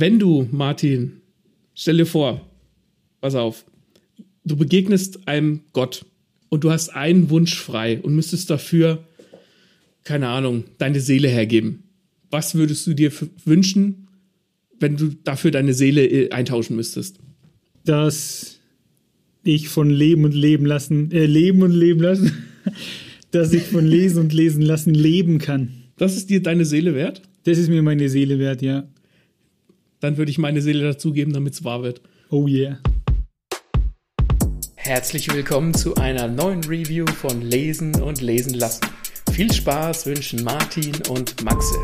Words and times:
wenn 0.00 0.18
du, 0.18 0.48
Martin, 0.50 1.20
stell 1.74 1.98
dir 1.98 2.06
vor, 2.06 2.40
pass 3.20 3.34
auf, 3.34 3.64
du 4.44 4.56
begegnest 4.56 5.28
einem 5.28 5.60
Gott 5.72 6.04
und 6.48 6.64
du 6.64 6.70
hast 6.70 6.90
einen 6.90 7.30
Wunsch 7.30 7.58
frei 7.58 8.00
und 8.00 8.14
müsstest 8.14 8.50
dafür, 8.50 9.04
keine 10.04 10.28
Ahnung, 10.28 10.64
deine 10.78 11.00
Seele 11.00 11.28
hergeben. 11.28 11.82
Was 12.30 12.54
würdest 12.54 12.86
du 12.86 12.94
dir 12.94 13.12
wünschen, 13.44 14.08
wenn 14.78 14.96
du 14.96 15.10
dafür 15.24 15.50
deine 15.50 15.74
Seele 15.74 16.06
äh, 16.06 16.30
eintauschen 16.30 16.76
müsstest? 16.76 17.18
Dass 17.84 18.60
ich 19.42 19.68
von 19.68 19.90
Leben 19.90 20.24
und 20.24 20.34
Leben 20.34 20.66
lassen, 20.66 21.10
äh, 21.12 21.26
Leben 21.26 21.62
und 21.62 21.72
Leben 21.72 22.00
lassen, 22.00 22.32
dass 23.30 23.52
ich 23.52 23.62
von 23.62 23.86
Lesen 23.86 24.20
und 24.20 24.32
Lesen 24.32 24.62
lassen 24.62 24.94
leben 24.94 25.38
kann. 25.38 25.70
Das 25.96 26.16
ist 26.16 26.30
dir 26.30 26.42
deine 26.42 26.64
Seele 26.64 26.94
wert? 26.94 27.22
Das 27.44 27.58
ist 27.58 27.68
mir 27.68 27.82
meine 27.82 28.08
Seele 28.08 28.38
wert, 28.38 28.62
ja. 28.62 28.88
Dann 30.00 30.16
würde 30.16 30.30
ich 30.30 30.38
meine 30.38 30.60
Seele 30.60 30.82
dazugeben, 30.84 31.32
damit 31.32 31.54
es 31.54 31.64
wahr 31.64 31.82
wird. 31.82 32.02
Oh 32.30 32.46
yeah. 32.46 32.78
Herzlich 34.74 35.32
willkommen 35.32 35.74
zu 35.74 35.96
einer 35.96 36.28
neuen 36.28 36.62
Review 36.64 37.06
von 37.06 37.40
Lesen 37.40 38.00
und 38.00 38.20
Lesen 38.20 38.54
lassen. 38.54 38.86
Viel 39.32 39.52
Spaß 39.52 40.06
wünschen 40.06 40.44
Martin 40.44 40.94
und 41.08 41.42
Maxe. 41.44 41.74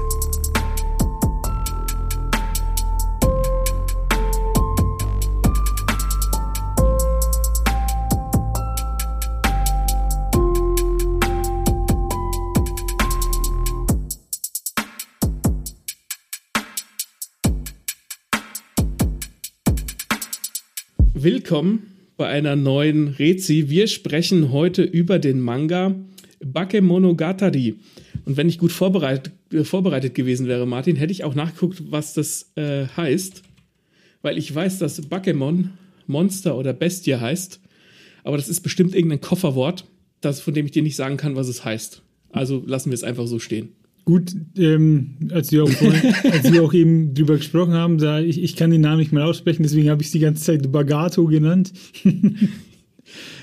Willkommen 21.22 21.86
bei 22.16 22.26
einer 22.26 22.56
neuen 22.56 23.06
Rezi. 23.06 23.66
Wir 23.68 23.86
sprechen 23.86 24.50
heute 24.50 24.82
über 24.82 25.20
den 25.20 25.40
Manga 25.40 25.94
Bakemonogatari. 26.44 27.76
Und 28.24 28.36
wenn 28.36 28.48
ich 28.48 28.58
gut 28.58 28.72
vorbereitet, 28.72 29.32
äh, 29.52 29.62
vorbereitet 29.62 30.16
gewesen 30.16 30.48
wäre, 30.48 30.66
Martin, 30.66 30.96
hätte 30.96 31.12
ich 31.12 31.22
auch 31.22 31.36
nachgeguckt, 31.36 31.92
was 31.92 32.12
das 32.14 32.50
äh, 32.56 32.86
heißt. 32.96 33.44
Weil 34.22 34.36
ich 34.36 34.52
weiß, 34.52 34.80
dass 34.80 35.00
Bakemon 35.02 35.70
Monster 36.08 36.58
oder 36.58 36.72
Bestie 36.72 37.14
heißt. 37.14 37.60
Aber 38.24 38.36
das 38.36 38.48
ist 38.48 38.62
bestimmt 38.62 38.92
irgendein 38.92 39.20
Kofferwort, 39.20 39.84
das, 40.22 40.40
von 40.40 40.54
dem 40.54 40.66
ich 40.66 40.72
dir 40.72 40.82
nicht 40.82 40.96
sagen 40.96 41.18
kann, 41.18 41.36
was 41.36 41.46
es 41.46 41.64
heißt. 41.64 42.02
Also 42.32 42.64
lassen 42.66 42.90
wir 42.90 42.94
es 42.94 43.04
einfach 43.04 43.28
so 43.28 43.38
stehen. 43.38 43.68
Gut, 44.04 44.34
ähm, 44.56 45.16
als, 45.30 45.52
wir 45.52 45.62
auch 45.62 45.70
vorhin, 45.70 46.14
als 46.32 46.52
wir 46.52 46.62
auch 46.62 46.74
eben 46.74 47.14
drüber 47.14 47.36
gesprochen 47.36 47.74
haben, 47.74 47.98
da 47.98 48.20
ich, 48.20 48.42
ich 48.42 48.56
kann 48.56 48.70
den 48.70 48.80
Namen 48.80 48.98
nicht 48.98 49.12
mal 49.12 49.22
aussprechen, 49.22 49.62
deswegen 49.62 49.90
habe 49.90 50.02
ich 50.02 50.08
es 50.08 50.12
die 50.12 50.18
ganze 50.18 50.42
Zeit 50.42 50.72
Bagato 50.72 51.24
genannt. 51.26 51.72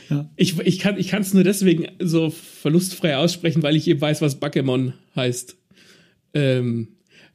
ja. 0.09 0.29
Ich, 0.35 0.59
ich 0.59 0.79
kann 0.79 0.97
es 0.97 1.33
nur 1.33 1.43
deswegen 1.43 1.87
so 1.99 2.29
verlustfrei 2.29 3.15
aussprechen, 3.15 3.63
weil 3.63 3.77
ich 3.77 3.87
eben 3.87 4.01
weiß, 4.01 4.21
was 4.21 4.39
Bakemon 4.39 4.93
heißt. 5.15 5.55
Ähm, 6.33 6.89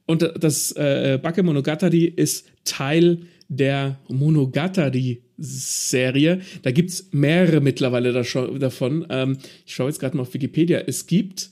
und 0.07 0.31
das 0.39 0.73
äh, 0.73 1.19
Bakemonogatari 1.23 2.05
ist 2.05 2.45
Teil 2.65 3.21
der 3.49 3.99
Monogatari-Serie. 4.09 6.41
Da 6.63 6.71
gibt 6.73 6.91
es 6.91 7.09
mehrere 7.13 7.63
mittlerweile 7.63 8.13
davon. 8.13 9.07
Ähm, 9.09 9.39
ich 9.65 9.75
schaue 9.75 9.89
jetzt 9.89 10.01
gerade 10.01 10.15
mal 10.17 10.23
auf 10.23 10.35
Wikipedia. 10.35 10.81
Es 10.81 11.07
gibt 11.07 11.51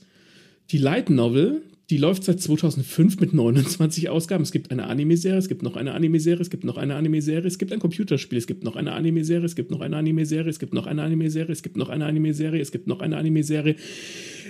die 0.71 0.77
Light 0.77 1.09
Novel, 1.09 1.61
die 1.89 1.97
läuft 1.97 2.23
seit 2.23 2.39
2005 2.39 3.19
mit 3.19 3.33
29 3.33 4.09
Ausgaben. 4.09 4.43
Es 4.43 4.51
gibt 4.51 4.71
eine 4.71 4.87
Anime-Serie, 4.87 5.37
es 5.37 5.49
gibt 5.49 5.63
noch 5.63 5.75
eine 5.75 5.93
Anime-Serie, 5.93 6.41
es 6.41 6.49
gibt 6.49 6.63
noch 6.63 6.77
eine 6.77 6.95
Anime-Serie, 6.95 7.45
es 7.45 7.57
gibt 7.57 7.71
ein 7.73 7.79
Computerspiel, 7.79 8.37
es 8.37 8.47
gibt 8.47 8.63
noch 8.63 8.75
eine 8.75 8.93
Anime-Serie, 8.93 9.45
es 9.45 9.55
gibt 9.55 9.69
noch 9.69 9.81
eine 9.81 9.97
Anime-Serie, 9.97 10.49
es 10.49 10.59
gibt 10.59 10.73
noch 10.73 10.87
eine 10.87 11.03
Anime-Serie, 11.03 11.51
es 11.51 11.61
gibt 11.61 11.77
noch 11.77 11.89
eine 11.89 12.05
Anime-Serie, 12.05 12.61
es 12.61 12.71
gibt 12.71 12.87
noch 12.87 13.01
eine 13.01 13.17
Anime-Serie. 13.17 13.75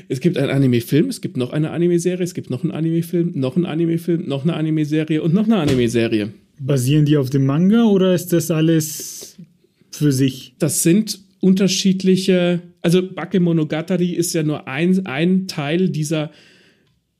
Es 0.10 0.20
gibt 0.20 0.38
einen 0.38 0.52
Anime-Film, 0.52 1.10
es 1.10 1.22
gibt 1.22 1.38
noch 1.38 1.52
eine 1.52 1.72
Anime-Serie, 1.72 2.24
es 2.24 2.34
gibt 2.34 2.50
noch 2.50 2.64
einen 2.64 2.72
Anime-Film, 2.72 3.32
noch 3.36 3.56
einen 3.56 3.66
Anime-Film, 3.66 4.28
noch 4.28 4.44
eine 4.44 4.54
Anime-Serie 4.54 5.22
und 5.22 5.34
noch 5.34 5.46
eine 5.46 5.58
Anime-Serie. 5.58 6.30
Basieren 6.60 7.06
die 7.06 7.18
auf 7.18 7.30
dem 7.30 7.46
Manga 7.46 7.86
oder 7.86 8.14
ist 8.14 8.32
das 8.32 8.52
alles 8.52 9.38
für 9.92 10.12
sich? 10.12 10.54
Das 10.60 10.84
sind 10.84 11.20
unterschiedliche, 11.40 12.62
also 12.84 13.02
Bakemonogatari 13.02 14.12
ist 14.12 14.34
ja 14.34 14.44
nur 14.44 14.68
ein, 14.68 15.06
ein 15.08 15.48
Teil 15.48 15.90
dieser 15.90 16.32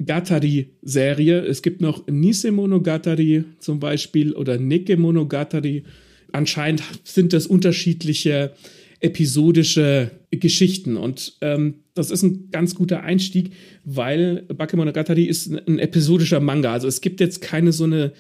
Gatari-Serie. 0.06 1.40
Es 1.40 1.62
gibt 1.62 1.82
noch 1.82 2.06
Nisemonogatari 2.08 3.46
zum 3.60 3.80
Beispiel 3.80 4.34
oder 4.34 4.58
Nekemonogatari. 4.58 5.84
Anscheinend 6.34 6.84
sind 7.06 7.32
das 7.32 7.48
unterschiedliche 7.48 8.54
episodische 9.00 10.12
Geschichten 10.32 10.96
und 10.98 11.34
ähm, 11.42 11.76
das 11.94 12.10
ist 12.10 12.24
ein 12.24 12.50
ganz 12.52 12.74
guter 12.74 13.04
Einstieg, 13.04 13.52
weil 13.84 14.44
Bakemonogatari 14.44 15.26
ist 15.26 15.48
ein, 15.48 15.60
ein 15.68 15.80
episodischer 15.80 16.40
Manga. 16.40 16.74
Also 16.74 16.88
es 16.88 17.02
gibt 17.02 17.20
jetzt 17.20 17.42
keine 17.42 17.72
so 17.72 17.84
eine, 17.84 18.14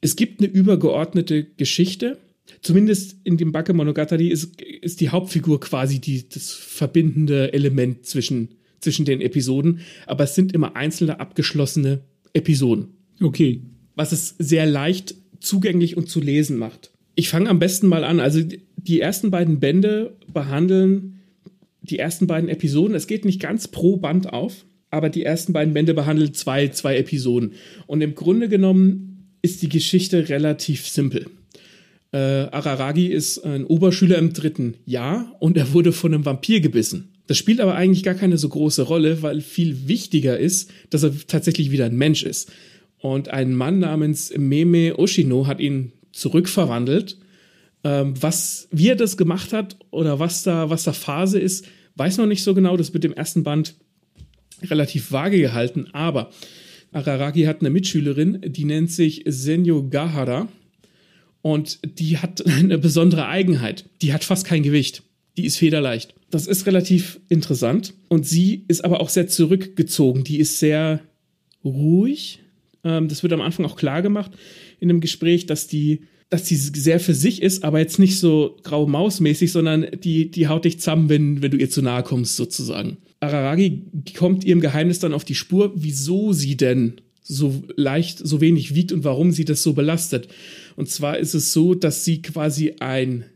es 0.00 0.16
gibt 0.16 0.40
eine 0.40 0.50
übergeordnete 0.50 1.44
Geschichte, 1.44 2.18
zumindest 2.62 3.16
in 3.24 3.36
dem 3.36 3.52
Bakemonogatari 3.52 4.28
ist, 4.28 4.60
ist 4.60 5.00
die 5.00 5.10
Hauptfigur 5.10 5.60
quasi 5.60 6.00
die, 6.00 6.28
das 6.28 6.52
verbindende 6.52 7.52
Element 7.52 8.06
zwischen, 8.06 8.48
zwischen 8.80 9.04
den 9.04 9.20
Episoden, 9.20 9.80
aber 10.06 10.24
es 10.24 10.34
sind 10.34 10.52
immer 10.52 10.76
einzelne 10.76 11.20
abgeschlossene 11.20 12.00
Episoden. 12.32 12.88
Okay. 13.20 13.62
Was 13.94 14.12
es 14.12 14.34
sehr 14.38 14.66
leicht 14.66 15.14
zugänglich 15.40 15.96
und 15.96 16.08
zu 16.08 16.20
lesen 16.20 16.58
macht. 16.58 16.90
Ich 17.14 17.28
fange 17.28 17.50
am 17.50 17.58
besten 17.58 17.88
mal 17.88 18.04
an. 18.04 18.20
Also 18.20 18.40
die 18.76 19.00
ersten 19.00 19.30
beiden 19.30 19.60
Bände 19.60 20.16
behandeln 20.32 21.16
die 21.82 21.98
ersten 21.98 22.26
beiden 22.26 22.48
Episoden. 22.48 22.94
Es 22.94 23.06
geht 23.06 23.24
nicht 23.24 23.40
ganz 23.40 23.68
pro 23.68 23.96
Band 23.96 24.32
auf, 24.32 24.66
aber 24.90 25.08
die 25.08 25.24
ersten 25.24 25.52
beiden 25.52 25.74
Bände 25.74 25.94
behandeln 25.94 26.34
zwei, 26.34 26.68
zwei 26.68 26.96
Episoden. 26.96 27.52
Und 27.86 28.00
im 28.00 28.14
Grunde 28.14 28.48
genommen 28.48 29.30
ist 29.42 29.62
die 29.62 29.68
Geschichte 29.68 30.28
relativ 30.28 30.86
simpel. 30.86 31.26
Äh, 32.12 32.18
Araragi 32.18 33.06
ist 33.06 33.38
ein 33.44 33.64
Oberschüler 33.64 34.18
im 34.18 34.32
dritten 34.32 34.74
Jahr 34.84 35.36
und 35.38 35.56
er 35.56 35.72
wurde 35.72 35.92
von 35.92 36.12
einem 36.12 36.24
Vampir 36.24 36.60
gebissen. 36.60 37.12
Das 37.28 37.38
spielt 37.38 37.60
aber 37.60 37.76
eigentlich 37.76 38.02
gar 38.02 38.14
keine 38.14 38.38
so 38.38 38.48
große 38.48 38.82
Rolle, 38.82 39.22
weil 39.22 39.40
viel 39.40 39.86
wichtiger 39.86 40.36
ist, 40.38 40.70
dass 40.90 41.04
er 41.04 41.12
tatsächlich 41.28 41.70
wieder 41.70 41.84
ein 41.84 41.96
Mensch 41.96 42.24
ist. 42.24 42.50
Und 42.98 43.28
ein 43.28 43.54
Mann 43.54 43.78
namens 43.78 44.32
Meme 44.36 44.98
Oshino 44.98 45.46
hat 45.46 45.60
ihn 45.60 45.92
zurückverwandelt. 46.12 47.18
Ähm, 47.84 48.14
was, 48.20 48.68
wie 48.72 48.88
er 48.88 48.96
das 48.96 49.16
gemacht 49.16 49.52
hat 49.52 49.76
oder 49.90 50.18
was 50.18 50.42
da, 50.42 50.70
was 50.70 50.82
da 50.82 50.92
Phase 50.92 51.38
ist, 51.38 51.66
weiß 51.94 52.18
noch 52.18 52.26
nicht 52.26 52.42
so 52.42 52.54
genau. 52.54 52.76
Das 52.76 52.92
wird 52.92 53.04
im 53.04 53.14
ersten 53.14 53.44
Band 53.44 53.74
relativ 54.62 55.12
vage 55.12 55.38
gehalten. 55.38 55.86
Aber 55.92 56.30
Araragi 56.92 57.44
hat 57.44 57.60
eine 57.60 57.70
Mitschülerin, 57.70 58.40
die 58.44 58.64
nennt 58.64 58.90
sich 58.90 59.22
Senyo 59.26 59.88
Gahara. 59.88 60.48
Und 61.42 61.78
die 61.98 62.18
hat 62.18 62.46
eine 62.46 62.78
besondere 62.78 63.26
Eigenheit. 63.28 63.84
Die 64.02 64.12
hat 64.12 64.24
fast 64.24 64.46
kein 64.46 64.62
Gewicht. 64.62 65.02
Die 65.36 65.46
ist 65.46 65.56
federleicht. 65.56 66.14
Das 66.30 66.46
ist 66.46 66.66
relativ 66.66 67.20
interessant. 67.28 67.94
Und 68.08 68.26
sie 68.26 68.64
ist 68.68 68.84
aber 68.84 69.00
auch 69.00 69.08
sehr 69.08 69.28
zurückgezogen. 69.28 70.24
Die 70.24 70.38
ist 70.38 70.58
sehr 70.58 71.00
ruhig. 71.64 72.40
Ähm, 72.84 73.08
das 73.08 73.22
wird 73.22 73.32
am 73.32 73.40
Anfang 73.40 73.64
auch 73.66 73.76
klar 73.76 74.02
gemacht 74.02 74.32
in 74.80 74.88
dem 74.88 75.00
Gespräch, 75.00 75.46
dass 75.46 75.66
die, 75.66 76.02
dass 76.30 76.44
die 76.44 76.56
sehr 76.56 77.00
für 77.00 77.14
sich 77.14 77.42
ist, 77.42 77.64
aber 77.64 77.78
jetzt 77.78 77.98
nicht 77.98 78.18
so 78.18 78.56
grau 78.62 78.86
mausmäßig, 78.86 79.52
sondern 79.52 79.86
die, 80.02 80.30
die 80.30 80.48
haut 80.48 80.64
dich 80.64 80.78
zusammen, 80.78 81.08
wenn, 81.08 81.42
wenn 81.42 81.50
du 81.50 81.58
ihr 81.58 81.70
zu 81.70 81.82
nahe 81.82 82.02
kommst, 82.02 82.36
sozusagen. 82.36 82.98
Araragi 83.20 83.82
kommt 84.16 84.44
ihrem 84.44 84.60
Geheimnis 84.60 84.98
dann 84.98 85.12
auf 85.12 85.24
die 85.24 85.34
Spur, 85.34 85.72
wieso 85.76 86.32
sie 86.32 86.56
denn 86.56 87.00
so 87.22 87.62
leicht, 87.76 88.18
so 88.18 88.40
wenig 88.40 88.74
wiegt 88.74 88.92
und 88.92 89.04
warum 89.04 89.30
sie 89.30 89.44
das 89.44 89.62
so 89.62 89.74
belastet. 89.74 90.28
Und 90.80 90.88
zwar 90.88 91.18
ist 91.18 91.34
es 91.34 91.52
so, 91.52 91.74
dass 91.74 92.06
sie 92.06 92.22
quasi 92.22 92.76
ein 92.80 93.26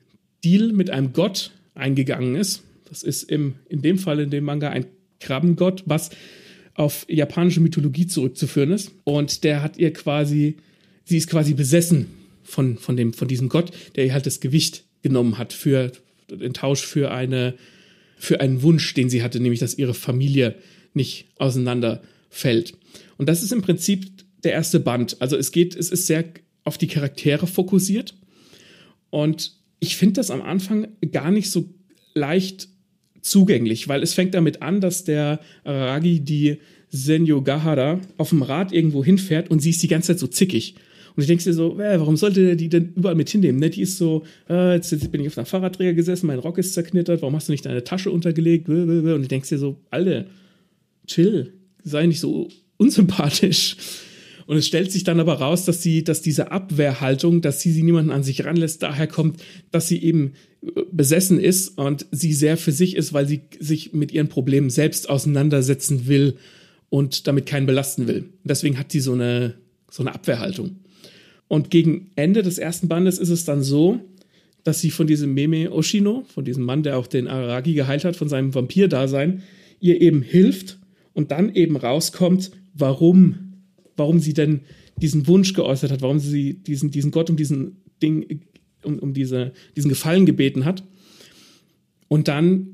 Deal 0.42 0.72
mit 0.72 0.88
einem 0.88 1.12
Gott 1.12 1.50
eingegangen 1.74 2.36
ist. 2.36 2.62
Das 2.88 3.02
ist 3.02 3.24
im, 3.24 3.56
in 3.68 3.82
dem 3.82 3.98
Fall 3.98 4.20
in 4.20 4.30
dem 4.30 4.44
Manga 4.44 4.70
ein 4.70 4.86
Krabbengott, 5.20 5.82
was 5.84 6.08
auf 6.72 7.04
japanische 7.06 7.60
Mythologie 7.60 8.06
zurückzuführen 8.06 8.72
ist. 8.72 8.92
Und 9.04 9.44
der 9.44 9.60
hat 9.60 9.76
ihr 9.76 9.92
quasi, 9.92 10.56
sie 11.04 11.18
ist 11.18 11.28
quasi 11.28 11.52
besessen 11.52 12.06
von, 12.44 12.78
von, 12.78 12.96
dem, 12.96 13.12
von 13.12 13.28
diesem 13.28 13.50
Gott, 13.50 13.72
der 13.94 14.06
ihr 14.06 14.14
halt 14.14 14.24
das 14.24 14.40
Gewicht 14.40 14.84
genommen 15.02 15.36
hat 15.36 15.52
für 15.52 15.92
den 16.30 16.54
Tausch 16.54 16.86
für 16.86 17.10
eine, 17.10 17.56
für 18.16 18.40
einen 18.40 18.62
Wunsch, 18.62 18.94
den 18.94 19.10
sie 19.10 19.22
hatte, 19.22 19.38
nämlich, 19.38 19.60
dass 19.60 19.76
ihre 19.76 19.92
Familie 19.92 20.54
nicht 20.94 21.26
auseinanderfällt. 21.36 22.72
Und 23.18 23.28
das 23.28 23.42
ist 23.42 23.52
im 23.52 23.60
Prinzip 23.60 24.06
der 24.44 24.52
erste 24.52 24.80
Band. 24.80 25.20
Also 25.20 25.36
es 25.36 25.52
geht, 25.52 25.76
es 25.76 25.90
ist 25.90 26.06
sehr 26.06 26.24
auf 26.64 26.78
die 26.78 26.86
Charaktere 26.86 27.46
fokussiert. 27.46 28.14
Und 29.10 29.52
ich 29.80 29.96
finde 29.96 30.14
das 30.14 30.30
am 30.30 30.42
Anfang 30.42 30.88
gar 31.12 31.30
nicht 31.30 31.50
so 31.50 31.68
leicht 32.14 32.68
zugänglich, 33.20 33.88
weil 33.88 34.02
es 34.02 34.14
fängt 34.14 34.34
damit 34.34 34.62
an, 34.62 34.80
dass 34.80 35.04
der 35.04 35.40
Aragi 35.64 36.20
die 36.20 36.58
Senyo 36.90 37.42
Gahara 37.42 38.00
auf 38.16 38.30
dem 38.30 38.42
Rad 38.42 38.72
irgendwo 38.72 39.04
hinfährt 39.04 39.50
und 39.50 39.60
sie 39.60 39.70
ist 39.70 39.82
die 39.82 39.88
ganze 39.88 40.08
Zeit 40.08 40.18
so 40.18 40.26
zickig. 40.26 40.74
Und 41.16 41.22
ich 41.22 41.28
denke 41.28 41.44
dir 41.44 41.52
so, 41.52 41.78
äh, 41.78 41.98
warum 41.98 42.16
sollte 42.16 42.44
der 42.44 42.56
die 42.56 42.68
denn 42.68 42.92
überall 42.96 43.14
mit 43.14 43.30
hinnehmen? 43.30 43.60
Ne? 43.60 43.70
Die 43.70 43.82
ist 43.82 43.98
so, 43.98 44.24
äh, 44.48 44.74
jetzt, 44.74 44.90
jetzt 44.90 45.10
bin 45.12 45.20
ich 45.20 45.28
auf 45.28 45.38
einem 45.38 45.46
Fahrradträger 45.46 45.94
gesessen, 45.94 46.26
mein 46.26 46.38
Rock 46.38 46.58
ist 46.58 46.74
zerknittert, 46.74 47.22
warum 47.22 47.36
hast 47.36 47.48
du 47.48 47.52
nicht 47.52 47.64
deine 47.64 47.84
Tasche 47.84 48.10
untergelegt? 48.10 48.68
Und 48.68 49.22
ich 49.22 49.28
denke 49.28 49.46
dir 49.46 49.58
so, 49.58 49.76
Alter, 49.90 50.26
chill, 51.06 51.52
sei 51.84 52.06
nicht 52.06 52.20
so 52.20 52.48
unsympathisch. 52.78 53.76
Und 54.46 54.56
es 54.56 54.66
stellt 54.66 54.92
sich 54.92 55.04
dann 55.04 55.20
aber 55.20 55.34
raus, 55.34 55.64
dass 55.64 55.82
sie, 55.82 56.04
dass 56.04 56.22
diese 56.22 56.50
Abwehrhaltung, 56.52 57.40
dass 57.40 57.60
sie, 57.60 57.72
sie 57.72 57.82
niemanden 57.82 58.10
an 58.10 58.22
sich 58.22 58.44
ranlässt, 58.44 58.82
daher 58.82 59.06
kommt, 59.06 59.42
dass 59.70 59.88
sie 59.88 60.02
eben 60.02 60.32
äh, 60.62 60.82
besessen 60.92 61.40
ist 61.40 61.78
und 61.78 62.06
sie 62.10 62.32
sehr 62.32 62.56
für 62.56 62.72
sich 62.72 62.96
ist, 62.96 63.12
weil 63.12 63.26
sie 63.26 63.42
sich 63.58 63.92
mit 63.92 64.12
ihren 64.12 64.28
Problemen 64.28 64.70
selbst 64.70 65.08
auseinandersetzen 65.08 66.06
will 66.06 66.36
und 66.90 67.26
damit 67.26 67.46
keinen 67.46 67.66
belasten 67.66 68.06
will. 68.06 68.26
Deswegen 68.44 68.78
hat 68.78 68.92
sie 68.92 69.00
so 69.00 69.12
eine, 69.12 69.54
so 69.90 70.02
eine 70.02 70.14
Abwehrhaltung. 70.14 70.76
Und 71.48 71.70
gegen 71.70 72.10
Ende 72.16 72.42
des 72.42 72.58
ersten 72.58 72.88
Bandes 72.88 73.18
ist 73.18 73.30
es 73.30 73.44
dann 73.44 73.62
so, 73.62 74.00
dass 74.64 74.80
sie 74.80 74.90
von 74.90 75.06
diesem 75.06 75.34
Meme 75.34 75.70
Oshino, 75.70 76.24
von 76.32 76.44
diesem 76.44 76.64
Mann, 76.64 76.82
der 76.82 76.98
auch 76.98 77.06
den 77.06 77.28
Araragi 77.28 77.74
geheilt 77.74 78.04
hat, 78.04 78.16
von 78.16 78.28
seinem 78.28 78.54
Vampir-Dasein, 78.54 79.42
ihr 79.78 80.00
eben 80.00 80.22
hilft 80.22 80.78
und 81.12 81.30
dann 81.30 81.54
eben 81.54 81.76
rauskommt, 81.76 82.50
warum 82.72 83.43
warum 83.96 84.20
sie 84.20 84.34
denn 84.34 84.60
diesen 84.96 85.26
Wunsch 85.26 85.52
geäußert 85.54 85.90
hat, 85.90 86.02
warum 86.02 86.18
sie 86.18 86.54
diesen, 86.54 86.90
diesen 86.90 87.10
Gott 87.10 87.30
um 87.30 87.36
diesen 87.36 87.76
Ding, 88.02 88.40
um, 88.82 88.98
um 88.98 89.14
diese, 89.14 89.52
diesen 89.76 89.88
Gefallen 89.88 90.26
gebeten 90.26 90.64
hat. 90.64 90.84
Und 92.08 92.28
dann 92.28 92.68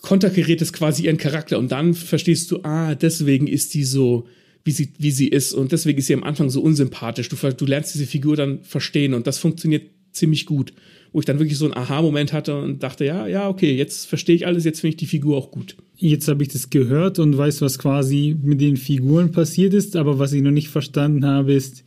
konterkariert 0.00 0.62
es 0.62 0.72
quasi 0.72 1.04
ihren 1.04 1.16
Charakter 1.16 1.58
und 1.58 1.72
dann 1.72 1.94
verstehst 1.94 2.50
du, 2.50 2.60
ah, 2.62 2.94
deswegen 2.94 3.46
ist 3.46 3.74
die 3.74 3.84
so, 3.84 4.26
wie 4.62 4.70
sie, 4.70 4.90
wie 4.98 5.10
sie 5.10 5.28
ist 5.28 5.52
und 5.52 5.72
deswegen 5.72 5.98
ist 5.98 6.06
sie 6.06 6.14
am 6.14 6.24
Anfang 6.24 6.50
so 6.50 6.62
unsympathisch. 6.62 7.28
Du, 7.28 7.36
du 7.36 7.66
lernst 7.66 7.94
diese 7.94 8.06
Figur 8.06 8.36
dann 8.36 8.62
verstehen 8.62 9.14
und 9.14 9.26
das 9.26 9.38
funktioniert 9.38 9.90
ziemlich 10.12 10.46
gut 10.46 10.72
wo 11.14 11.20
ich 11.20 11.26
dann 11.26 11.38
wirklich 11.38 11.56
so 11.56 11.66
einen 11.66 11.74
Aha-Moment 11.74 12.32
hatte 12.32 12.60
und 12.60 12.82
dachte, 12.82 13.04
ja, 13.04 13.28
ja, 13.28 13.48
okay, 13.48 13.72
jetzt 13.72 14.06
verstehe 14.06 14.34
ich 14.34 14.48
alles, 14.48 14.64
jetzt 14.64 14.80
finde 14.80 14.90
ich 14.90 14.96
die 14.96 15.06
Figur 15.06 15.36
auch 15.36 15.52
gut. 15.52 15.76
Jetzt 15.94 16.26
habe 16.26 16.42
ich 16.42 16.48
das 16.48 16.70
gehört 16.70 17.20
und 17.20 17.38
weiß, 17.38 17.62
was 17.62 17.78
quasi 17.78 18.36
mit 18.42 18.60
den 18.60 18.76
Figuren 18.76 19.30
passiert 19.30 19.74
ist, 19.74 19.94
aber 19.94 20.18
was 20.18 20.32
ich 20.32 20.42
noch 20.42 20.50
nicht 20.50 20.68
verstanden 20.68 21.24
habe, 21.24 21.52
ist, 21.52 21.84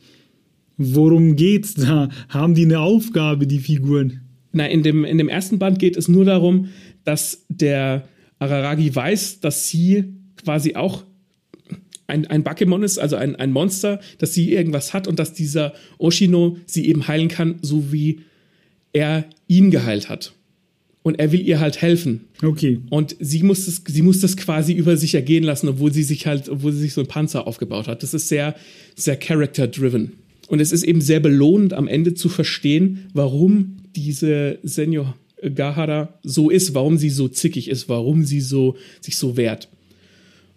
worum 0.78 1.36
geht's 1.36 1.74
da? 1.74 2.08
Haben 2.30 2.54
die 2.54 2.64
eine 2.64 2.80
Aufgabe, 2.80 3.46
die 3.46 3.58
Figuren? 3.58 4.22
Na, 4.52 4.66
in 4.66 4.82
dem, 4.82 5.04
in 5.04 5.18
dem 5.18 5.28
ersten 5.28 5.58
Band 5.58 5.78
geht 5.78 5.98
es 5.98 6.08
nur 6.08 6.24
darum, 6.24 6.70
dass 7.04 7.44
der 7.50 8.08
Araragi 8.38 8.94
weiß, 8.96 9.40
dass 9.40 9.68
sie 9.68 10.04
quasi 10.42 10.74
auch 10.74 11.04
ein, 12.06 12.26
ein 12.28 12.44
Bakemon 12.44 12.82
ist, 12.82 12.96
also 12.96 13.16
ein, 13.16 13.36
ein 13.36 13.52
Monster, 13.52 14.00
dass 14.16 14.32
sie 14.32 14.54
irgendwas 14.54 14.94
hat 14.94 15.06
und 15.06 15.18
dass 15.18 15.34
dieser 15.34 15.74
Oshino 15.98 16.56
sie 16.64 16.88
eben 16.88 17.06
heilen 17.08 17.28
kann, 17.28 17.58
so 17.60 17.92
wie 17.92 18.20
er 18.92 19.24
ihn 19.46 19.70
geheilt 19.70 20.08
hat. 20.08 20.32
Und 21.02 21.18
er 21.18 21.32
will 21.32 21.40
ihr 21.40 21.60
halt 21.60 21.80
helfen. 21.80 22.24
Okay. 22.42 22.80
Und 22.90 23.16
sie 23.18 23.42
muss 23.42 23.64
das, 23.64 23.82
sie 23.86 24.02
muss 24.02 24.20
das 24.20 24.36
quasi 24.36 24.74
über 24.74 24.96
sich 24.96 25.14
ergehen 25.14 25.44
lassen, 25.44 25.68
obwohl 25.68 25.92
sie 25.92 26.02
sich 26.02 26.26
halt, 26.26 26.48
obwohl 26.48 26.72
sie 26.72 26.80
sich 26.80 26.92
so 26.92 27.00
ein 27.00 27.06
Panzer 27.06 27.46
aufgebaut 27.46 27.88
hat. 27.88 28.02
Das 28.02 28.14
ist 28.14 28.28
sehr, 28.28 28.54
sehr 28.94 29.16
character-driven. 29.16 30.12
Und 30.48 30.60
es 30.60 30.72
ist 30.72 30.82
eben 30.82 31.00
sehr 31.00 31.20
belohnend, 31.20 31.72
am 31.72 31.88
Ende 31.88 32.14
zu 32.14 32.28
verstehen, 32.28 33.06
warum 33.14 33.76
diese 33.94 34.58
Senor 34.62 35.14
Gahara 35.54 36.18
so 36.22 36.50
ist, 36.50 36.74
warum 36.74 36.98
sie 36.98 37.10
so 37.10 37.28
zickig 37.28 37.68
ist, 37.68 37.88
warum 37.88 38.24
sie 38.24 38.40
so, 38.40 38.76
sich 39.00 39.16
so 39.16 39.36
wehrt. 39.36 39.68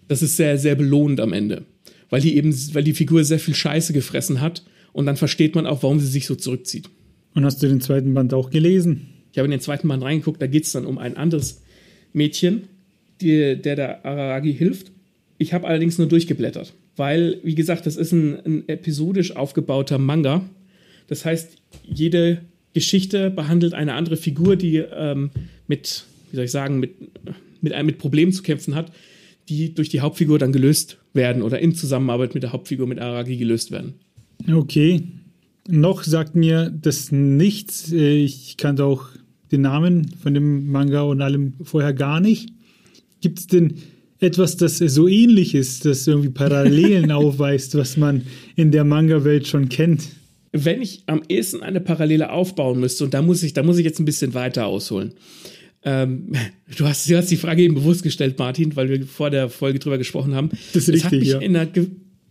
Das 0.07 0.21
ist 0.21 0.37
sehr, 0.37 0.57
sehr 0.57 0.75
belohnend 0.75 1.19
am 1.19 1.33
Ende. 1.33 1.65
Weil 2.09 2.21
die 2.21 2.35
eben, 2.35 2.53
weil 2.73 2.83
die 2.83 2.93
Figur 2.93 3.23
sehr 3.23 3.39
viel 3.39 3.55
Scheiße 3.55 3.93
gefressen 3.93 4.41
hat. 4.41 4.63
Und 4.91 5.05
dann 5.05 5.17
versteht 5.17 5.55
man 5.55 5.65
auch, 5.65 5.83
warum 5.83 5.99
sie 5.99 6.07
sich 6.07 6.25
so 6.25 6.35
zurückzieht. 6.35 6.89
Und 7.33 7.45
hast 7.45 7.61
du 7.63 7.67
den 7.67 7.81
zweiten 7.81 8.13
Band 8.13 8.33
auch 8.33 8.49
gelesen? 8.49 9.07
Ich 9.31 9.37
habe 9.37 9.45
in 9.45 9.51
den 9.51 9.61
zweiten 9.61 9.87
Band 9.87 10.03
reingeguckt, 10.03 10.41
da 10.41 10.47
geht 10.47 10.65
es 10.65 10.71
dann 10.73 10.85
um 10.85 10.97
ein 10.97 11.15
anderes 11.15 11.61
Mädchen, 12.13 12.63
die, 13.21 13.55
der 13.55 13.75
der 13.75 14.05
Araragi 14.05 14.53
hilft. 14.53 14.91
Ich 15.37 15.53
habe 15.53 15.67
allerdings 15.67 15.97
nur 15.97 16.07
durchgeblättert, 16.07 16.73
weil, 16.97 17.39
wie 17.43 17.55
gesagt, 17.55 17.85
das 17.85 17.95
ist 17.95 18.11
ein, 18.11 18.45
ein 18.45 18.69
episodisch 18.69 19.35
aufgebauter 19.35 19.97
Manga. 19.97 20.47
Das 21.07 21.25
heißt, 21.25 21.57
jede 21.83 22.41
Geschichte 22.73 23.29
behandelt 23.29 23.73
eine 23.73 23.93
andere 23.93 24.17
Figur, 24.17 24.55
die 24.55 24.77
ähm, 24.77 25.31
mit, 25.67 26.05
wie 26.29 26.35
soll 26.35 26.45
ich 26.45 26.51
sagen, 26.51 26.79
mit, 26.79 26.91
mit, 27.61 27.83
mit 27.83 27.97
Problemen 27.97 28.33
zu 28.33 28.43
kämpfen 28.43 28.75
hat, 28.75 28.91
die 29.49 29.73
durch 29.73 29.89
die 29.89 30.01
Hauptfigur 30.01 30.39
dann 30.39 30.51
gelöst 30.51 30.97
werden 31.13 31.41
oder 31.41 31.59
in 31.59 31.75
Zusammenarbeit 31.75 32.33
mit 32.33 32.43
der 32.43 32.53
Hauptfigur 32.53 32.87
mit 32.87 32.99
Aragi 32.99 33.37
gelöst 33.37 33.71
werden. 33.71 33.95
Okay, 34.51 35.03
noch 35.71 36.03
sagt 36.03 36.35
mir 36.35 36.69
das 36.69 37.11
nichts. 37.11 37.91
Äh, 37.91 38.23
ich 38.23 38.57
kannte 38.57 38.85
auch 38.85 39.05
den 39.51 39.61
Namen 39.61 40.11
von 40.21 40.33
dem 40.33 40.71
Manga 40.71 41.01
und 41.01 41.21
allem 41.21 41.53
vorher 41.63 41.93
gar 41.93 42.19
nicht. 42.19 42.49
Gibt 43.21 43.39
es 43.39 43.47
denn 43.47 43.75
etwas, 44.19 44.55
das 44.55 44.77
so 44.77 45.07
ähnlich 45.07 45.55
ist, 45.55 45.85
das 45.85 46.07
irgendwie 46.07 46.29
Parallelen 46.29 47.11
aufweist, 47.11 47.75
was 47.75 47.97
man 47.97 48.23
in 48.55 48.71
der 48.71 48.83
Manga-Welt 48.83 49.47
schon 49.47 49.69
kennt? 49.69 50.03
Wenn 50.51 50.81
ich 50.81 51.03
am 51.07 51.21
ehesten 51.27 51.63
eine 51.63 51.79
Parallele 51.79 52.31
aufbauen 52.31 52.79
müsste, 52.79 53.05
und 53.05 53.13
da 53.13 53.21
muss 53.21 53.41
ich, 53.41 53.53
da 53.53 53.63
muss 53.63 53.77
ich 53.77 53.85
jetzt 53.85 53.99
ein 53.99 54.05
bisschen 54.05 54.33
weiter 54.33 54.67
ausholen. 54.67 55.13
Ähm, 55.83 56.33
du, 56.77 56.85
hast, 56.85 57.09
du 57.09 57.17
hast 57.17 57.31
die 57.31 57.37
Frage 57.37 57.63
eben 57.63 57.75
bewusst 57.75 58.03
gestellt, 58.03 58.37
Martin, 58.37 58.75
weil 58.75 58.89
wir 58.89 59.05
vor 59.05 59.29
der 59.29 59.49
Folge 59.49 59.79
drüber 59.79 59.97
gesprochen 59.97 60.35
haben. 60.35 60.49
Das 60.73 60.87
ist 60.87 60.89
richtig, 60.89 61.03
hat 61.03 61.11
mich 61.11 61.29
ja. 61.29 61.39
in 61.39 61.55
einer 61.55 61.71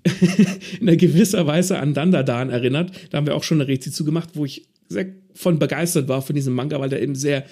in 0.81 0.89
einer 0.89 0.97
gewisser 0.97 1.47
Weise 1.47 1.79
an 1.79 1.95
Dandadan 1.95 2.51
erinnert. 2.51 2.93
Da 3.11 3.19
haben 3.19 3.27
wir 3.27 3.35
auch 3.35 3.45
schon 3.45 3.61
eine 3.61 3.69
Rezi 3.69 3.93
zugemacht, 3.93 4.31
wo 4.35 4.45
ich 4.45 4.67
sehr 4.89 5.07
von 5.35 5.59
begeistert 5.59 6.09
war 6.09 6.23
von 6.23 6.35
diesem 6.35 6.55
Manga, 6.55 6.81
weil 6.81 6.89
der 6.89 7.03
eben 7.03 7.15
sehr 7.15 7.45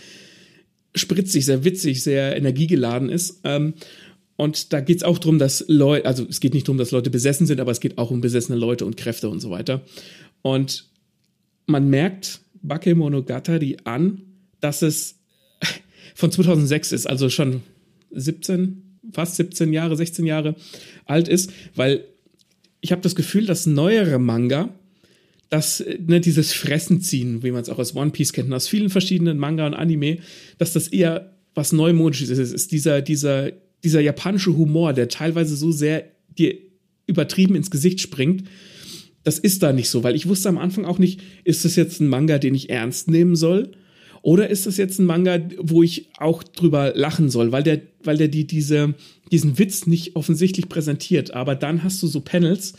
spritzig, 0.94 1.44
sehr 1.44 1.64
witzig, 1.64 2.02
sehr 2.02 2.36
energiegeladen 2.36 3.08
ist. 3.08 3.40
Ähm, 3.44 3.74
und 4.36 4.72
da 4.72 4.80
geht 4.80 4.98
es 4.98 5.02
auch 5.02 5.18
darum, 5.18 5.38
dass 5.38 5.64
Leute, 5.68 6.06
also 6.06 6.24
es 6.28 6.40
geht 6.40 6.54
nicht 6.54 6.68
darum, 6.68 6.78
dass 6.78 6.90
Leute 6.90 7.10
besessen 7.10 7.46
sind, 7.46 7.60
aber 7.60 7.72
es 7.72 7.80
geht 7.80 7.98
auch 7.98 8.10
um 8.10 8.20
besessene 8.20 8.58
Leute 8.58 8.86
und 8.86 8.96
Kräfte 8.96 9.28
und 9.28 9.40
so 9.40 9.50
weiter. 9.50 9.82
Und 10.42 10.88
man 11.66 11.90
merkt 11.90 12.40
Bakemonogatari 12.62 13.78
an, 13.84 14.22
dass 14.60 14.82
es 14.82 15.16
von 16.14 16.30
2006 16.30 16.92
ist, 16.92 17.06
also 17.06 17.30
schon 17.30 17.62
17, 18.12 19.00
fast 19.12 19.36
17 19.36 19.72
Jahre, 19.72 19.96
16 19.96 20.26
Jahre 20.26 20.54
alt 21.04 21.28
ist, 21.28 21.52
weil 21.74 22.04
ich 22.80 22.92
habe 22.92 23.02
das 23.02 23.14
Gefühl, 23.14 23.46
dass 23.46 23.66
neuere 23.66 24.18
Manga, 24.18 24.74
dass 25.50 25.84
ne, 26.06 26.20
dieses 26.20 26.52
Fressen 26.52 27.00
ziehen, 27.00 27.42
wie 27.42 27.50
man 27.50 27.62
es 27.62 27.68
auch 27.68 27.78
aus 27.78 27.96
One 27.96 28.10
Piece 28.10 28.32
kennt, 28.32 28.52
aus 28.52 28.68
vielen 28.68 28.90
verschiedenen 28.90 29.38
Manga 29.38 29.66
und 29.66 29.74
Anime, 29.74 30.18
dass 30.58 30.72
das 30.72 30.88
eher 30.88 31.34
was 31.54 31.72
Neumodisches 31.72 32.30
ist. 32.30 32.38
Es 32.38 32.52
ist 32.52 32.72
dieser, 32.72 33.02
dieser, 33.02 33.50
dieser 33.82 34.00
japanische 34.00 34.56
Humor, 34.56 34.92
der 34.92 35.08
teilweise 35.08 35.56
so 35.56 35.72
sehr 35.72 36.04
dir 36.36 36.54
übertrieben 37.06 37.56
ins 37.56 37.70
Gesicht 37.70 38.00
springt. 38.00 38.44
Das 39.24 39.38
ist 39.38 39.62
da 39.62 39.72
nicht 39.72 39.88
so, 39.90 40.04
weil 40.04 40.14
ich 40.14 40.28
wusste 40.28 40.48
am 40.48 40.58
Anfang 40.58 40.84
auch 40.84 40.98
nicht, 40.98 41.20
ist 41.44 41.64
das 41.64 41.76
jetzt 41.76 42.00
ein 42.00 42.08
Manga, 42.08 42.38
den 42.38 42.54
ich 42.54 42.70
ernst 42.70 43.10
nehmen 43.10 43.34
soll? 43.34 43.72
Oder 44.28 44.50
ist 44.50 44.66
das 44.66 44.76
jetzt 44.76 44.98
ein 44.98 45.06
Manga, 45.06 45.40
wo 45.56 45.82
ich 45.82 46.10
auch 46.18 46.42
drüber 46.42 46.92
lachen 46.94 47.30
soll, 47.30 47.50
weil 47.50 47.62
der, 47.62 47.80
weil 48.04 48.18
der 48.18 48.28
die, 48.28 48.46
diese, 48.46 48.94
diesen 49.32 49.58
Witz 49.58 49.86
nicht 49.86 50.16
offensichtlich 50.16 50.68
präsentiert. 50.68 51.32
Aber 51.32 51.54
dann 51.54 51.82
hast 51.82 52.02
du 52.02 52.06
so 52.06 52.20
Panels, 52.20 52.74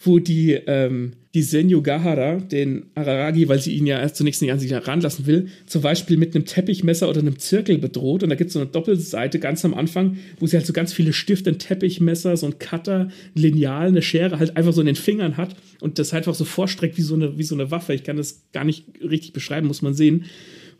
wo 0.00 0.18
die, 0.18 0.52
ähm, 0.52 1.12
die 1.34 1.42
Senyo 1.42 1.82
Gahara, 1.82 2.36
den 2.36 2.86
Araragi, 2.94 3.48
weil 3.48 3.58
sie 3.58 3.74
ihn 3.74 3.86
ja 3.86 3.98
erst 3.98 4.16
zunächst 4.16 4.40
nicht 4.40 4.52
an 4.52 4.60
sich 4.60 4.70
heranlassen 4.70 5.26
will, 5.26 5.48
zum 5.66 5.82
Beispiel 5.82 6.16
mit 6.16 6.34
einem 6.34 6.44
Teppichmesser 6.44 7.08
oder 7.08 7.20
einem 7.20 7.38
Zirkel 7.38 7.78
bedroht. 7.78 8.22
Und 8.22 8.30
da 8.30 8.36
gibt 8.36 8.48
es 8.48 8.54
so 8.54 8.60
eine 8.60 8.68
Doppelseite 8.68 9.38
ganz 9.38 9.64
am 9.64 9.74
Anfang, 9.74 10.18
wo 10.38 10.46
sie 10.46 10.56
halt 10.56 10.66
so 10.66 10.72
ganz 10.72 10.92
viele 10.92 11.12
Stifte, 11.12 11.50
ein 11.50 11.58
Teppichmesser, 11.58 12.36
so 12.36 12.46
ein 12.46 12.58
Cutter, 12.58 13.08
ein 13.08 13.12
Lineal, 13.34 13.88
eine 13.88 14.02
Schere 14.02 14.38
halt 14.38 14.56
einfach 14.56 14.72
so 14.72 14.80
in 14.80 14.86
den 14.86 14.96
Fingern 14.96 15.36
hat 15.36 15.56
und 15.80 15.98
das 15.98 16.12
halt 16.12 16.22
einfach 16.22 16.38
so 16.38 16.44
vorstreckt 16.44 16.96
wie 16.96 17.02
so 17.02 17.14
eine, 17.14 17.36
wie 17.36 17.44
so 17.44 17.54
eine 17.54 17.70
Waffe. 17.70 17.92
Ich 17.92 18.04
kann 18.04 18.16
das 18.16 18.42
gar 18.52 18.64
nicht 18.64 18.84
richtig 19.02 19.32
beschreiben, 19.32 19.66
muss 19.66 19.82
man 19.82 19.94
sehen. 19.94 20.24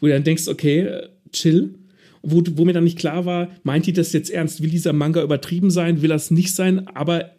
Wo 0.00 0.06
du 0.06 0.12
dann 0.12 0.24
denkst, 0.24 0.48
okay, 0.48 0.88
chill 1.32 1.74
wo, 2.22 2.42
wo 2.54 2.64
mir 2.64 2.72
dann 2.72 2.84
nicht 2.84 2.98
klar 2.98 3.24
war, 3.26 3.48
meint 3.62 3.86
die 3.86 3.92
das 3.92 4.12
jetzt 4.12 4.30
ernst? 4.30 4.62
Will 4.62 4.70
dieser 4.70 4.92
Manga 4.92 5.22
übertrieben 5.22 5.70
sein? 5.70 6.02
Will 6.02 6.08
das 6.08 6.30
nicht 6.30 6.54
sein? 6.54 6.88
Aber 6.88 7.30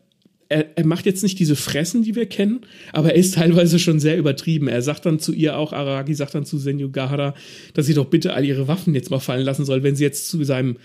er, 0.49 0.77
er, 0.77 0.85
macht 0.85 1.05
jetzt 1.05 1.21
nicht 1.21 1.37
diese 1.37 1.55
Fressen, 1.55 2.01
die 2.01 2.15
wir 2.15 2.25
kennen, 2.25 2.61
aber 2.91 3.11
er 3.11 3.19
ist 3.19 3.35
teilweise 3.35 3.77
schon 3.77 3.99
sehr 3.99 4.17
übertrieben. 4.17 4.67
Er 4.67 4.81
sagt 4.81 5.05
dann 5.05 5.19
zu 5.19 5.31
ihr 5.31 5.57
auch, 5.57 5.73
Araki 5.73 6.15
sagt 6.15 6.33
dann 6.33 6.45
zu 6.45 6.57
Senyu 6.57 6.89
Gahara, 6.89 7.35
dass 7.75 7.85
sie 7.85 7.93
doch 7.93 8.07
bitte 8.07 8.33
all 8.33 8.43
ihre 8.43 8.67
Waffen 8.67 8.95
jetzt 8.95 9.11
mal 9.11 9.19
fallen 9.19 9.45
lassen 9.45 9.63
soll, 9.63 9.83
wenn 9.83 9.95
sie 9.95 10.03
jetzt 10.03 10.27
zu 10.27 10.43
seinem 10.43 10.77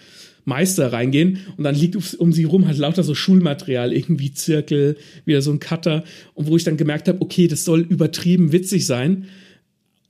Meister 0.44 0.92
reingehen. 0.92 1.38
Und 1.56 1.64
dann 1.64 1.74
liegt 1.74 1.96
um 1.96 2.32
sie 2.32 2.44
rum 2.44 2.66
halt 2.66 2.76
lauter 2.76 3.02
so 3.02 3.14
Schulmaterial, 3.14 3.94
irgendwie 3.94 4.34
Zirkel, 4.34 4.98
wieder 5.24 5.40
so 5.40 5.50
ein 5.50 5.60
Cutter. 5.60 6.04
Und 6.34 6.46
wo 6.46 6.56
ich 6.56 6.64
dann 6.64 6.76
gemerkt 6.76 7.08
habe, 7.08 7.22
okay, 7.22 7.48
das 7.48 7.64
soll 7.64 7.80
übertrieben 7.80 8.52
witzig 8.52 8.84
sein, 8.86 9.26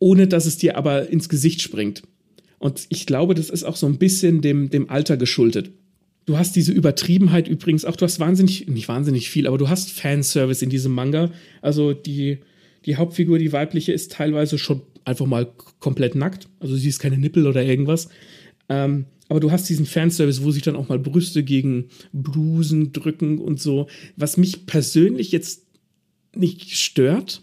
ohne 0.00 0.26
dass 0.26 0.46
es 0.46 0.58
dir 0.58 0.76
aber 0.76 1.08
ins 1.08 1.28
Gesicht 1.28 1.62
springt. 1.62 2.02
Und 2.58 2.86
ich 2.88 3.06
glaube, 3.06 3.34
das 3.34 3.50
ist 3.50 3.62
auch 3.62 3.76
so 3.76 3.86
ein 3.86 3.98
bisschen 3.98 4.40
dem, 4.40 4.70
dem 4.70 4.90
Alter 4.90 5.16
geschuldet. 5.16 5.70
Du 6.26 6.38
hast 6.38 6.56
diese 6.56 6.72
Übertriebenheit 6.72 7.48
übrigens 7.48 7.84
auch, 7.84 7.96
du 7.96 8.04
hast 8.04 8.18
wahnsinnig, 8.18 8.66
nicht 8.66 8.88
wahnsinnig 8.88 9.28
viel, 9.28 9.46
aber 9.46 9.58
du 9.58 9.68
hast 9.68 9.90
Fanservice 9.90 10.62
in 10.62 10.70
diesem 10.70 10.92
Manga. 10.92 11.30
Also 11.60 11.92
die, 11.92 12.38
die 12.86 12.96
Hauptfigur, 12.96 13.38
die 13.38 13.52
weibliche, 13.52 13.92
ist 13.92 14.12
teilweise 14.12 14.56
schon 14.58 14.82
einfach 15.04 15.26
mal 15.26 15.52
komplett 15.80 16.14
nackt. 16.14 16.48
Also 16.60 16.76
sie 16.76 16.88
ist 16.88 16.98
keine 16.98 17.18
Nippel 17.18 17.46
oder 17.46 17.62
irgendwas. 17.62 18.08
Ähm, 18.70 19.04
aber 19.28 19.40
du 19.40 19.50
hast 19.50 19.68
diesen 19.68 19.86
Fanservice, 19.86 20.42
wo 20.42 20.50
sich 20.50 20.62
dann 20.62 20.76
auch 20.76 20.88
mal 20.88 20.98
Brüste 20.98 21.42
gegen 21.42 21.88
Blusen 22.12 22.92
drücken 22.92 23.38
und 23.38 23.60
so, 23.60 23.88
was 24.16 24.36
mich 24.36 24.66
persönlich 24.66 25.32
jetzt 25.32 25.66
nicht 26.34 26.76
stört, 26.76 27.42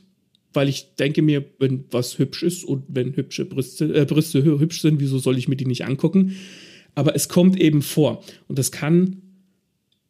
weil 0.53 0.69
ich 0.69 0.95
denke 0.95 1.21
mir, 1.21 1.45
wenn 1.59 1.85
was 1.91 2.19
hübsch 2.19 2.43
ist 2.43 2.63
und 2.63 2.83
wenn 2.87 3.15
hübsche 3.15 3.45
Brüste, 3.45 3.93
äh, 3.93 4.05
Brüste 4.05 4.43
hübsch 4.43 4.81
sind, 4.81 4.99
wieso 4.99 5.19
soll 5.19 5.37
ich 5.37 5.47
mir 5.47 5.55
die 5.55 5.65
nicht 5.65 5.85
angucken? 5.85 6.35
Aber 6.95 7.15
es 7.15 7.29
kommt 7.29 7.59
eben 7.59 7.81
vor 7.81 8.23
und 8.47 8.59
das 8.59 8.71
kann 8.71 9.21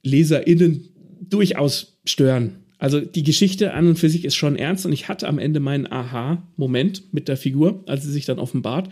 LeserInnen 0.04 0.90
durchaus 1.30 1.98
stören. 2.06 2.58
Also 2.80 3.00
die 3.00 3.24
Geschichte 3.24 3.74
an 3.74 3.90
und 3.90 4.00
für 4.00 4.10
sich 4.10 4.26
ist 4.26 4.36
schon 4.36 4.56
ernst 4.56 4.86
und 4.88 4.92
ich 4.92 5.08
hatte 5.08 5.28
am 5.28 5.38
Ende 5.38 5.60
meinen 5.60 5.86
Aha-Moment 5.86 7.14
mit 7.14 7.28
der 7.28 7.38
Figur, 7.38 7.84
als 7.86 8.04
sie 8.04 8.12
sich 8.12 8.26
dann 8.26 8.40
offenbart. 8.40 8.92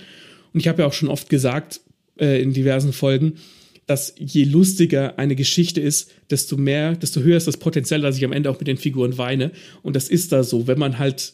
Und 0.54 0.60
ich 0.60 0.68
habe 0.68 0.84
ja 0.84 0.88
auch 0.88 0.94
schon 0.94 1.10
oft 1.10 1.30
gesagt 1.30 1.82
äh, 2.20 2.42
in 2.42 2.54
diversen 2.54 2.94
Folgen, 2.94 3.34
dass 3.88 4.14
je 4.20 4.44
lustiger 4.44 5.18
eine 5.18 5.36
Geschichte 5.36 5.82
ist, 5.82 6.12
desto 6.30 6.56
mehr, 6.56 6.96
desto 6.96 7.22
höher 7.22 7.38
ist 7.38 7.48
das 7.48 7.58
Potenzial, 7.58 8.02
dass 8.02 8.18
ich 8.18 8.24
am 8.24 8.32
Ende 8.32 8.52
auch 8.52 8.60
mit 8.60 8.68
den 8.68 8.78
Figuren 8.78 9.18
weine. 9.18 9.52
Und 9.82 9.96
das 9.96 10.10
ist 10.10 10.32
da 10.32 10.44
so, 10.44 10.68
wenn 10.68 10.78
man 10.78 11.00
halt 11.00 11.34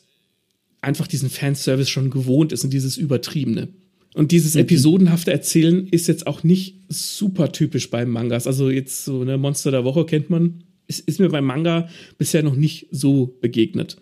einfach 0.80 1.08
diesen 1.08 1.30
Fanservice 1.30 1.90
schon 1.90 2.10
gewohnt 2.10 2.54
ist 2.54 2.64
und 2.64 2.72
dieses 2.72 2.96
Übertriebene. 2.96 3.68
Und 4.16 4.32
dieses 4.32 4.56
mhm. 4.56 4.62
episodenhafte 4.62 5.34
Erzählen 5.34 5.88
ist 5.90 6.08
jetzt 6.08 6.26
auch 6.26 6.44
nicht 6.44 6.80
super 6.88 7.52
typisch 7.52 7.90
beim 7.90 8.10
Mangas. 8.10 8.48
Also 8.48 8.70
jetzt 8.70 9.04
so 9.04 9.20
eine 9.20 9.38
Monster 9.38 9.72
der 9.72 9.84
Woche 9.84 10.06
kennt 10.06 10.30
man. 10.30 10.64
Es 10.88 11.02
ist 11.02 11.20
mir 11.20 11.28
beim 11.28 11.44
Manga 11.44 11.90
bisher 12.18 12.42
noch 12.42 12.56
nicht 12.56 12.88
so 12.92 13.38
begegnet. 13.42 13.98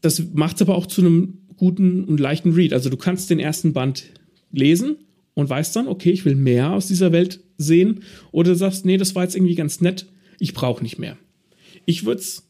Das 0.00 0.20
macht 0.34 0.56
es 0.56 0.62
aber 0.62 0.74
auch 0.74 0.86
zu 0.86 1.00
einem 1.00 1.38
guten 1.56 2.02
und 2.04 2.18
leichten 2.18 2.52
Read. 2.54 2.72
Also 2.72 2.90
du 2.90 2.96
kannst 2.96 3.30
den 3.30 3.38
ersten 3.38 3.72
Band 3.72 4.06
lesen 4.50 4.96
und 5.34 5.48
weißt 5.48 5.76
dann, 5.76 5.86
okay, 5.86 6.10
ich 6.10 6.24
will 6.24 6.34
mehr 6.34 6.72
aus 6.72 6.88
dieser 6.88 7.12
Welt 7.12 7.38
sehen. 7.56 8.00
Oder 8.32 8.50
du 8.50 8.56
sagst, 8.56 8.84
nee, 8.84 8.96
das 8.96 9.14
war 9.14 9.22
jetzt 9.22 9.36
irgendwie 9.36 9.54
ganz 9.54 9.80
nett, 9.80 10.06
ich 10.40 10.54
brauche 10.54 10.82
nicht 10.82 10.98
mehr. 10.98 11.16
Ich 11.84 12.04
würde 12.04 12.20
es 12.20 12.49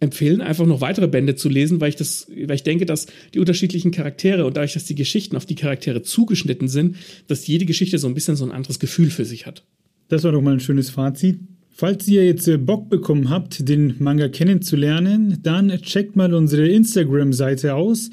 empfehlen, 0.00 0.40
einfach 0.40 0.66
noch 0.66 0.80
weitere 0.80 1.08
Bände 1.08 1.36
zu 1.36 1.48
lesen, 1.48 1.80
weil 1.80 1.88
ich 1.88 1.96
das, 1.96 2.26
weil 2.28 2.56
ich 2.56 2.62
denke, 2.62 2.86
dass 2.86 3.06
die 3.34 3.38
unterschiedlichen 3.38 3.90
Charaktere 3.90 4.44
und 4.44 4.56
dadurch, 4.56 4.74
dass 4.74 4.84
die 4.84 4.94
Geschichten 4.94 5.36
auf 5.36 5.46
die 5.46 5.54
Charaktere 5.54 6.02
zugeschnitten 6.02 6.68
sind, 6.68 6.96
dass 7.28 7.46
jede 7.46 7.64
Geschichte 7.64 7.98
so 7.98 8.06
ein 8.06 8.14
bisschen 8.14 8.36
so 8.36 8.44
ein 8.44 8.52
anderes 8.52 8.78
Gefühl 8.78 9.10
für 9.10 9.24
sich 9.24 9.46
hat. 9.46 9.64
Das 10.08 10.22
war 10.24 10.32
doch 10.32 10.42
mal 10.42 10.54
ein 10.54 10.60
schönes 10.60 10.90
Fazit. 10.90 11.40
Falls 11.70 12.08
ihr 12.08 12.24
jetzt 12.24 12.48
äh, 12.48 12.56
Bock 12.56 12.88
bekommen 12.88 13.28
habt, 13.28 13.68
den 13.68 13.96
Manga 13.98 14.28
kennenzulernen, 14.28 15.38
dann 15.42 15.68
checkt 15.82 16.16
mal 16.16 16.32
unsere 16.32 16.66
Instagram-Seite 16.68 17.74
aus. 17.74 18.10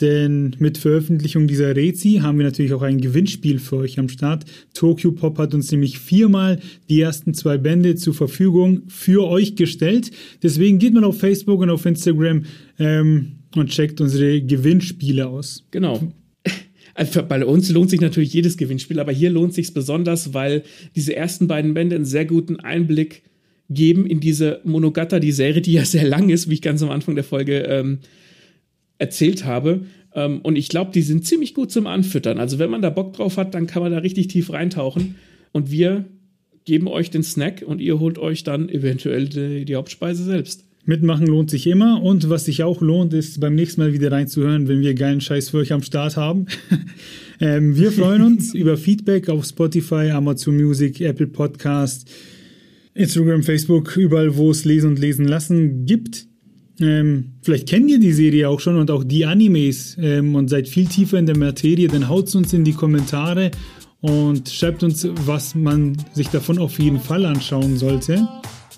Denn 0.00 0.54
mit 0.58 0.76
Veröffentlichung 0.76 1.46
dieser 1.46 1.74
Rezi 1.74 2.20
haben 2.22 2.38
wir 2.38 2.44
natürlich 2.44 2.74
auch 2.74 2.82
ein 2.82 3.00
Gewinnspiel 3.00 3.58
für 3.58 3.76
euch 3.76 3.98
am 3.98 4.08
Start. 4.08 4.44
Tokyo 4.74 5.12
Pop 5.12 5.38
hat 5.38 5.54
uns 5.54 5.70
nämlich 5.70 5.98
viermal 5.98 6.60
die 6.90 7.00
ersten 7.00 7.32
zwei 7.32 7.56
Bände 7.56 7.94
zur 7.94 8.12
Verfügung 8.12 8.82
für 8.88 9.26
euch 9.26 9.56
gestellt. 9.56 10.10
Deswegen 10.42 10.78
geht 10.78 10.92
mal 10.92 11.04
auf 11.04 11.18
Facebook 11.18 11.60
und 11.60 11.70
auf 11.70 11.86
Instagram 11.86 12.44
ähm, 12.78 13.32
und 13.54 13.70
checkt 13.70 14.00
unsere 14.00 14.42
Gewinnspiele 14.42 15.26
aus. 15.26 15.66
Genau. 15.70 16.12
Also 16.98 17.22
bei 17.22 17.44
uns 17.44 17.70
lohnt 17.70 17.90
sich 17.90 18.00
natürlich 18.00 18.32
jedes 18.32 18.56
Gewinnspiel, 18.56 19.00
aber 19.00 19.12
hier 19.12 19.28
lohnt 19.28 19.52
sich 19.52 19.74
besonders, 19.74 20.32
weil 20.32 20.62
diese 20.94 21.14
ersten 21.14 21.46
beiden 21.46 21.74
Bände 21.74 21.94
einen 21.94 22.06
sehr 22.06 22.24
guten 22.24 22.56
Einblick 22.58 23.22
geben 23.68 24.06
in 24.06 24.18
diese 24.20 24.62
Monogatari, 24.64 25.20
die 25.20 25.32
Serie, 25.32 25.60
die 25.60 25.74
ja 25.74 25.84
sehr 25.84 26.06
lang 26.06 26.30
ist, 26.30 26.48
wie 26.48 26.54
ich 26.54 26.62
ganz 26.62 26.82
am 26.82 26.88
Anfang 26.90 27.14
der 27.14 27.24
Folge 27.24 27.58
ähm, 27.64 27.98
erzählt 28.98 29.44
habe. 29.44 29.82
Ähm, 30.14 30.40
und 30.42 30.56
ich 30.56 30.68
glaube, 30.68 30.90
die 30.92 31.02
sind 31.02 31.26
ziemlich 31.26 31.54
gut 31.54 31.70
zum 31.70 31.86
Anfüttern. 31.86 32.38
Also 32.38 32.58
wenn 32.58 32.70
man 32.70 32.82
da 32.82 32.90
Bock 32.90 33.12
drauf 33.12 33.36
hat, 33.36 33.54
dann 33.54 33.66
kann 33.66 33.82
man 33.82 33.92
da 33.92 33.98
richtig 33.98 34.28
tief 34.28 34.52
reintauchen. 34.52 35.16
Und 35.52 35.70
wir 35.70 36.04
geben 36.64 36.88
euch 36.88 37.10
den 37.10 37.22
Snack 37.22 37.62
und 37.64 37.80
ihr 37.80 38.00
holt 38.00 38.18
euch 38.18 38.44
dann 38.44 38.68
eventuell 38.68 39.28
die, 39.28 39.64
die 39.64 39.76
Hauptspeise 39.76 40.24
selbst. 40.24 40.64
Mitmachen 40.84 41.26
lohnt 41.26 41.50
sich 41.50 41.66
immer 41.66 42.00
und 42.00 42.30
was 42.30 42.44
sich 42.44 42.62
auch 42.62 42.80
lohnt, 42.80 43.12
ist 43.12 43.40
beim 43.40 43.56
nächsten 43.56 43.80
Mal 43.80 43.92
wieder 43.92 44.12
reinzuhören, 44.12 44.68
wenn 44.68 44.80
wir 44.80 44.94
geilen 44.94 45.20
Scheiß 45.20 45.50
für 45.50 45.58
euch 45.58 45.72
am 45.72 45.82
Start 45.82 46.16
haben. 46.16 46.46
ähm, 47.40 47.76
wir 47.76 47.90
freuen 47.90 48.22
uns 48.22 48.54
über 48.54 48.76
Feedback 48.76 49.28
auf 49.28 49.44
Spotify, 49.44 50.10
Amazon 50.10 50.56
Music, 50.56 51.00
Apple 51.00 51.26
Podcast, 51.26 52.08
Instagram, 52.94 53.42
Facebook, 53.42 53.96
überall, 53.96 54.36
wo 54.36 54.50
es 54.52 54.64
Lesen 54.64 54.90
und 54.90 54.98
Lesen 55.00 55.26
lassen 55.26 55.86
gibt. 55.86 56.28
Ähm, 56.80 57.32
vielleicht 57.42 57.68
kennt 57.68 57.90
ihr 57.90 57.98
die 57.98 58.12
Serie 58.12 58.48
auch 58.48 58.60
schon 58.60 58.76
und 58.76 58.90
auch 58.90 59.04
die 59.04 59.24
Animes 59.24 59.96
ähm, 59.98 60.34
und 60.34 60.48
seid 60.48 60.68
viel 60.68 60.86
tiefer 60.86 61.18
in 61.18 61.26
der 61.26 61.36
Materie, 61.36 61.88
dann 61.88 62.08
haut 62.08 62.34
uns 62.34 62.52
in 62.52 62.64
die 62.64 62.74
Kommentare 62.74 63.50
und 64.00 64.48
schreibt 64.48 64.82
uns, 64.82 65.08
was 65.24 65.54
man 65.54 65.96
sich 66.12 66.28
davon 66.28 66.58
auf 66.58 66.78
jeden 66.78 67.00
Fall 67.00 67.24
anschauen 67.24 67.76
sollte. 67.76 68.28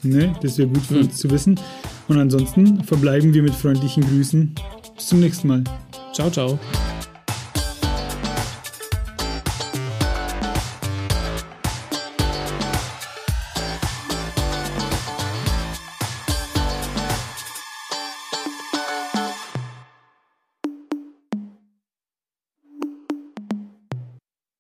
Ne? 0.02 0.34
Das 0.42 0.58
wäre 0.58 0.68
gut 0.68 0.82
für 0.82 0.94
mhm. 0.94 1.00
uns 1.02 1.16
zu 1.16 1.30
wissen. 1.30 1.58
Und 2.06 2.18
ansonsten 2.18 2.82
verbleiben 2.84 3.34
wir 3.34 3.42
mit 3.42 3.54
freundlichen 3.54 4.04
Grüßen. 4.04 4.54
Bis 4.96 5.06
zum 5.08 5.20
nächsten 5.20 5.48
Mal. 5.48 5.64
Ciao, 6.12 6.30
ciao. 6.30 6.58